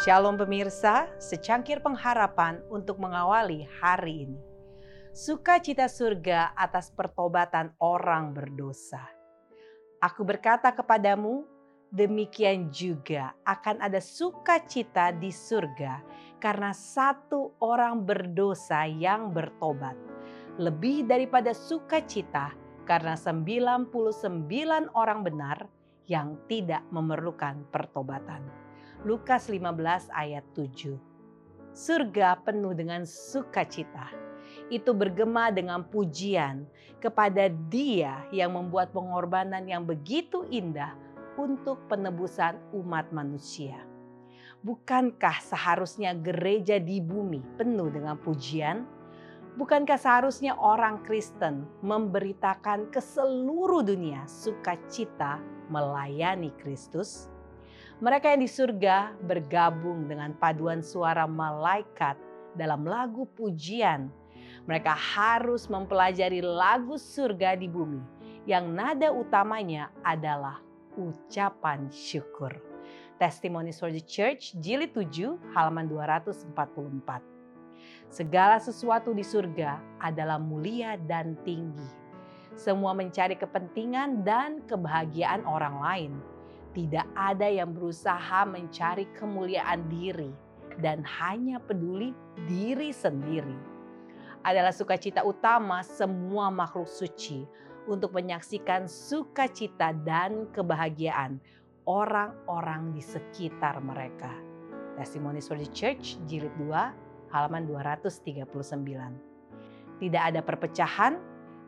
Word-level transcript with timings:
Shalom 0.00 0.40
pemirsa, 0.40 1.12
secangkir 1.20 1.84
pengharapan 1.84 2.64
untuk 2.72 2.96
mengawali 2.96 3.68
hari 3.84 4.24
ini. 4.24 4.40
Sukacita 5.12 5.92
surga 5.92 6.56
atas 6.56 6.88
pertobatan 6.88 7.76
orang 7.84 8.32
berdosa. 8.32 9.04
Aku 10.00 10.24
berkata 10.24 10.72
kepadamu, 10.72 11.44
demikian 11.92 12.72
juga 12.72 13.36
akan 13.44 13.84
ada 13.84 14.00
sukacita 14.00 15.12
di 15.12 15.28
surga 15.28 16.00
karena 16.40 16.72
satu 16.72 17.60
orang 17.60 18.00
berdosa 18.00 18.88
yang 18.88 19.36
bertobat. 19.36 20.00
Lebih 20.56 21.04
daripada 21.12 21.52
sukacita 21.52 22.56
karena 22.88 23.20
99 23.20 23.92
orang 24.96 25.20
benar 25.20 25.68
yang 26.08 26.40
tidak 26.48 26.88
memerlukan 26.88 27.68
pertobatan. 27.68 28.69
Lukas 29.00 29.48
15 29.48 30.12
ayat 30.12 30.44
7. 30.52 30.92
Surga 31.72 32.36
penuh 32.36 32.76
dengan 32.76 33.08
sukacita. 33.08 34.12
Itu 34.68 34.92
bergema 34.92 35.48
dengan 35.48 35.88
pujian 35.88 36.68
kepada 37.00 37.48
Dia 37.72 38.28
yang 38.28 38.52
membuat 38.52 38.92
pengorbanan 38.92 39.64
yang 39.64 39.88
begitu 39.88 40.44
indah 40.52 40.92
untuk 41.40 41.80
penebusan 41.88 42.60
umat 42.76 43.08
manusia. 43.08 43.80
Bukankah 44.60 45.40
seharusnya 45.40 46.12
gereja 46.12 46.76
di 46.76 47.00
bumi 47.00 47.40
penuh 47.56 47.88
dengan 47.88 48.20
pujian? 48.20 48.84
Bukankah 49.56 49.96
seharusnya 49.96 50.60
orang 50.60 51.00
Kristen 51.08 51.64
memberitakan 51.80 52.92
ke 52.92 53.00
seluruh 53.00 53.80
dunia 53.80 54.28
sukacita 54.28 55.40
melayani 55.72 56.52
Kristus? 56.60 57.39
Mereka 58.00 58.32
yang 58.32 58.40
di 58.40 58.48
surga 58.48 59.12
bergabung 59.20 60.08
dengan 60.08 60.32
paduan 60.32 60.80
suara 60.80 61.28
malaikat 61.28 62.16
dalam 62.56 62.88
lagu 62.88 63.28
pujian. 63.36 64.08
Mereka 64.64 64.88
harus 64.88 65.68
mempelajari 65.68 66.40
lagu 66.40 66.96
surga 66.96 67.60
di 67.60 67.68
bumi 67.68 68.00
yang 68.48 68.72
nada 68.72 69.12
utamanya 69.12 69.92
adalah 70.00 70.64
ucapan 70.96 71.92
syukur. 71.92 72.56
Testimony 73.20 73.68
for 73.68 73.92
the 73.92 74.00
Church 74.00 74.56
jilid 74.64 74.96
7 74.96 75.36
halaman 75.52 75.84
244. 75.84 76.56
Segala 78.08 78.56
sesuatu 78.64 79.12
di 79.12 79.20
surga 79.20 79.76
adalah 80.00 80.40
mulia 80.40 80.96
dan 80.96 81.36
tinggi. 81.44 81.84
Semua 82.56 82.96
mencari 82.96 83.36
kepentingan 83.36 84.24
dan 84.24 84.64
kebahagiaan 84.64 85.44
orang 85.44 85.76
lain 85.84 86.39
tidak 86.70 87.06
ada 87.18 87.50
yang 87.50 87.74
berusaha 87.74 88.46
mencari 88.46 89.10
kemuliaan 89.18 89.90
diri 89.90 90.30
dan 90.78 91.02
hanya 91.02 91.58
peduli 91.58 92.14
diri 92.46 92.94
sendiri. 92.94 93.58
Adalah 94.46 94.72
sukacita 94.72 95.26
utama 95.26 95.84
semua 95.84 96.48
makhluk 96.48 96.88
suci 96.88 97.44
untuk 97.90 98.16
menyaksikan 98.16 98.88
sukacita 98.88 99.92
dan 100.06 100.48
kebahagiaan 100.54 101.42
orang-orang 101.84 102.94
di 102.94 103.02
sekitar 103.02 103.82
mereka. 103.82 104.30
Testimonies 104.96 105.50
for 105.50 105.58
the 105.58 105.68
Church 105.74 106.16
jilid 106.30 106.54
2 106.56 107.34
halaman 107.34 107.66
239. 107.68 108.80
Tidak 110.00 110.22
ada 110.22 110.40
perpecahan, 110.40 111.20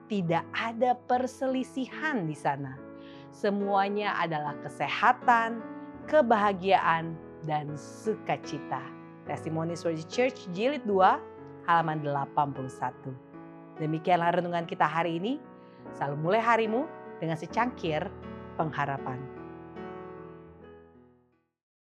tidak 0.09 0.45
ada 0.57 0.97
perselisihan 0.97 2.25
di 2.25 2.37
sana 2.37 2.92
Semuanya 3.33 4.13
adalah 4.21 4.53
kesehatan, 4.61 5.65
kebahagiaan, 6.05 7.17
dan 7.49 7.73
sukacita. 7.75 8.85
Testimoni 9.25 9.73
for 9.75 9.97
Church 10.07 10.47
jilid 10.53 10.85
2 10.85 11.67
halaman 11.67 12.05
81. 12.05 12.93
Demikianlah 13.81 14.37
renungan 14.37 14.69
kita 14.69 14.85
hari 14.85 15.17
ini. 15.17 15.41
Selalu 15.97 16.17
mulai 16.21 16.43
harimu 16.45 16.85
dengan 17.19 17.41
secangkir 17.41 18.07
pengharapan. 18.61 19.42